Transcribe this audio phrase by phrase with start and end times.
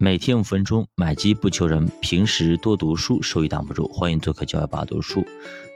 [0.00, 1.90] 每天五分钟，买基不求人。
[2.00, 3.88] 平时多读书，收益挡不住。
[3.88, 5.26] 欢迎做客教育爸读书。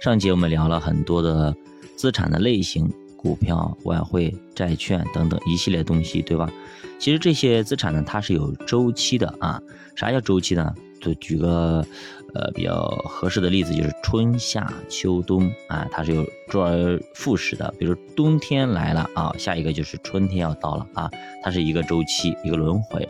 [0.01, 1.53] 上节我们聊了很多的
[1.97, 2.89] 资产的类型，
[3.23, 6.51] 股票、外汇、债券等等一系列东西，对吧？
[6.99, 9.61] 其实这些资产呢，它是有周期的啊。
[9.95, 10.75] 啥叫周期呢？
[11.01, 11.85] 就举个
[12.33, 17.75] 呃比较合适的例子，就是春夏秋冬啊，它是有周而复始的。
[17.79, 21.11] 比如冬天来了啊，下一个就是春天要到了啊，
[21.43, 23.09] 它是一个周期，一个轮回。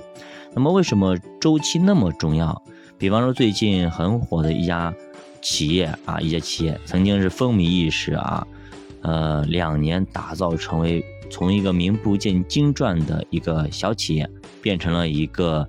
[0.54, 2.62] 那么为什么周期那么重要？
[2.98, 4.94] 比方说最近很火的一家
[5.42, 8.46] 企业啊，一家企业曾经是风靡一时啊，
[9.02, 14.28] 呃，两年打造成为从一个名不见经传的一个小企业，
[14.60, 15.68] 变成了一个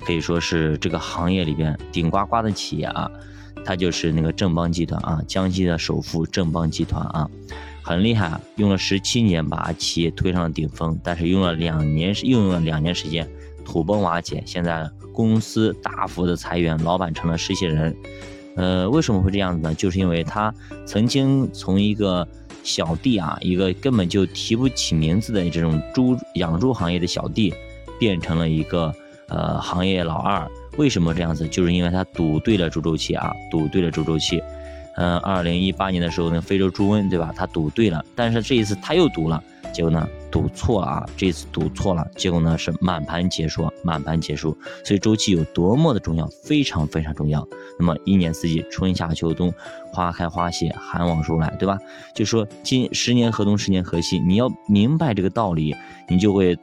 [0.00, 3.10] 可以说是这个行业里边顶呱呱的企业啊，
[3.64, 7.28] 它就是那个正邦集团啊，江西的首富正邦集团啊，
[7.82, 13.28] 很厉害，用了十七年把企业推上了顶峰，但是用了两年，又用了两年时间。
[13.62, 17.94] 土崩瓦解，现在公司大幅的裁员，老板成了实习人。
[18.56, 19.74] 呃，为什么会这样子呢？
[19.74, 20.52] 就是因为他
[20.84, 22.26] 曾经从一个
[22.62, 27.54] 小弟啊，一个根本就提不起名字的这种猪养猪行业的小弟，
[27.98, 28.94] 变成了一个
[29.28, 30.46] 呃行业老二。
[30.76, 31.46] 为什么这样子？
[31.48, 34.42] 就是因为他赌对了猪周期啊，赌对了猪周期。
[34.96, 37.32] 嗯，二零一八年的时候，呢非洲猪瘟，对吧？
[37.34, 39.42] 他赌对了，但是这一次他又赌了，
[39.72, 41.08] 结果呢，赌错啊！
[41.16, 44.56] 这次赌错了，结果呢是满盘皆输，满盘皆输。
[44.84, 47.46] 所以周期有多么的重要，非常非常重要。
[47.78, 49.52] 那么一年四季，春夏秋冬，
[49.92, 51.78] 花开花谢，寒往暑来，对吧？
[52.14, 55.74] 就说今十年河东，十年河西，你要明白这个道理，
[56.08, 56.58] 你就会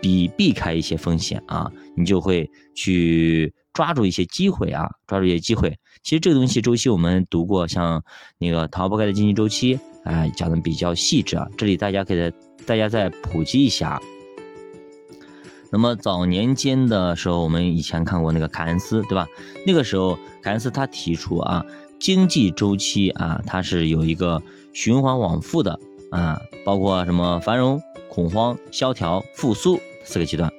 [0.00, 3.52] 避避开一些风险啊，你就会去。
[3.76, 5.76] 抓住一些机会啊，抓住一些机会。
[6.02, 8.02] 其实这个东西周期我们读过，像
[8.38, 11.46] 那个《逃不开的经济周期》，哎，讲的比较细致啊。
[11.56, 12.32] 这里大家可以
[12.64, 14.00] 大家再普及一下。
[15.70, 19.26] 那么早年间的时候，我们以前看过那个凯恩斯，对吧？
[19.66, 21.64] 那个时候凯恩斯他提出啊，
[21.98, 24.40] 经济周期啊，它是有一个
[24.72, 25.78] 循环往复的
[26.12, 30.50] 啊，包括什么繁荣、恐慌、萧条、复苏四个阶段。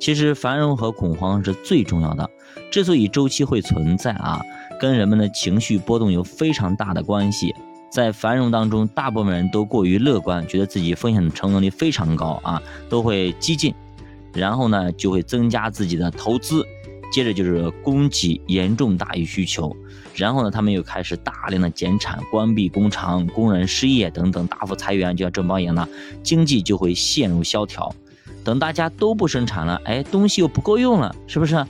[0.00, 2.28] 其实繁荣和恐慌是最重要的。
[2.70, 4.40] 之所以周期会存在啊，
[4.80, 7.54] 跟人们的情绪波动有非常大的关系。
[7.90, 13.74] 在繁荣当中，大部分人都过于乐观，觉得自己风险承受能力非常高啊，都会激进，
[14.34, 16.66] 然后呢就会增加自己的投资，
[17.10, 19.74] 接着就是供给严重大于需求，
[20.14, 25.88] 然后呢他们又开始大量的减产、关闭工厂、工人失业等等，大幅裁员，就像正邦一样，
[26.22, 27.94] 经济就会陷入萧条。
[28.44, 31.66] 等大家都不生产了，哎，东西又不够用了，是不是？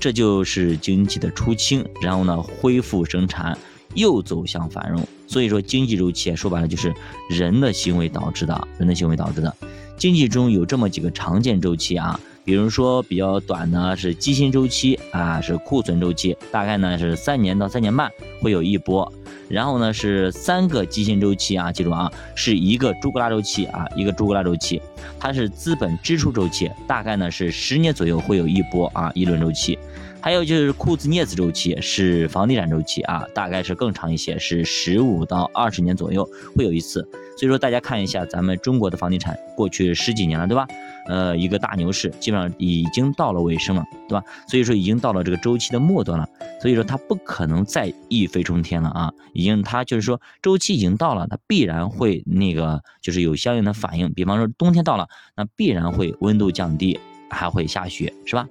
[0.00, 3.56] 这就是经济的出清，然后呢，恢复生产，
[3.94, 5.06] 又走向繁荣。
[5.26, 6.94] 所以说，经济周期说白了就是
[7.28, 9.54] 人的行为导致的，人的行为导致的。
[9.96, 18.10] 经济中有这么几个常见周期啊，比如说比较短的是基薪周期啊，是库存周期，大概呢是三年到三年半
[18.40, 19.12] 会有一波。
[19.48, 24.80] 然后呢是三个基薪周期啊，记住啊，是一个朱古拉周期啊，一个朱古拉周期，
[25.18, 29.78] 它是资本支出周期，大概呢是十年左右会有一波啊，一轮周期。
[30.20, 36.26] 还有就是库兹涅茨周期是房地产周期啊，大概是更长一些，是十五到二十年左右
[36.56, 37.06] 会有一次。
[37.36, 40.66] 所以说大家看一下咱们中国的房地产，过去十几年了，对吧？
[41.08, 44.24] 呃，一个大牛市基本上已经到了尾声了，对吧？
[44.48, 46.26] 所以说已经到了这个周期的末端了，
[46.62, 49.12] 所以说它不可能再一飞冲天了啊！
[49.34, 54.12] 已因为它就是说周期已经到了，它必然会那个就是有相应的反应。
[54.14, 56.98] 比方说冬天到了，那必然会温度降低，
[57.30, 58.48] 还会下雪，是吧？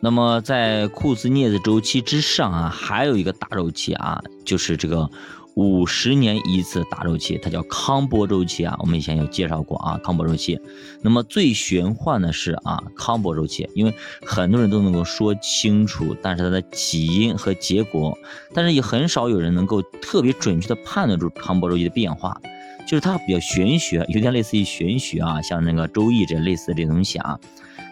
[0.00, 5.10] 那么在库兹涅的周期之上啊，还有一个大周期啊，就是这个。
[5.58, 10.60] 五十年一次大周期，它叫康波周期啊，我们以前有介绍过啊，康波周期。
[11.02, 13.92] 那么最玄幻的是啊，康波周期，因为
[14.24, 18.16] 很多人都能够说清楚，但是它的起因和结果，
[18.54, 22.40] 但是也很少有人能够特别准确的判断出康波周期的变化，
[22.86, 27.36] 就是它比较玄学，有点类似于玄学啊，像那个周易这类似的这东西啊。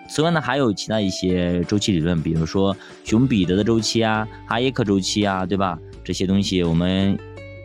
[0.09, 5.77] 此外呢，还有其他一些周期理论，比如说熊彼得的周期啊，哈耶克周期啊，对吧？
[6.05, 7.19] 这些东西我们。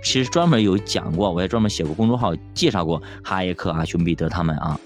[0.03, 4.79] 其实专门有讲过，我也专门写过公众号介绍过哈耶克啊、熊彼得他们啊。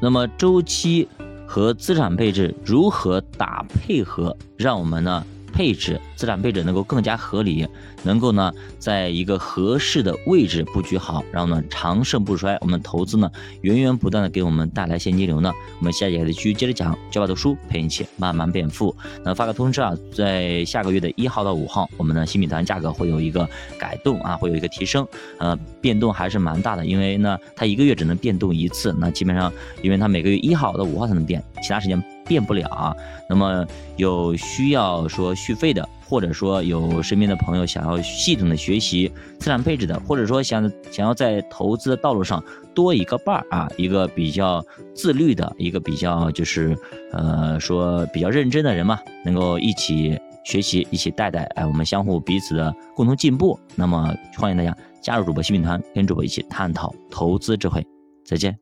[0.00, 1.08] 那么周期
[1.46, 5.24] 和资产配置如何打配合，让我们呢？
[5.52, 7.64] 配置资产配置能够更加合理，
[8.02, 13.30] 能够呢在一个合适的位置布局好，然后呢长盛不衰，我们投资呢
[13.60, 15.52] 源源不断的给我们带来现金流呢。
[15.78, 18.92] 我们下节继续接着讲，教爸读书陪你一起慢慢变富。
[19.24, 23.48] 那发个通知啊，在下个月的一号到五号，我们的新米团价格会有一个
[23.78, 25.06] 改动啊，会有一个提升，
[25.38, 32.02] 呃，变动还是蛮大的，因为呢它一个月只能变动一次，那基本上因为它每个月一号到五号才能变，其他时间。
[32.28, 32.94] 变不了啊。
[33.26, 33.66] 那么
[33.96, 42.42] 有需要说续费的，或者说有身边的朋友想要系统的学习资产配置的，或者说想想要在投资的道路上
[42.74, 44.64] 多一个伴儿啊，一个比较
[44.94, 46.74] 自律的，一个比较就是
[47.12, 53.58] 呃说比较认真的人嘛，能够一起学习，一起带带，哎，我们相互彼此的共同进步。
[53.74, 57.86] 那么欢迎大家加入主播新品团，跟主播一起探讨投资智慧。
[58.24, 58.56] 再见。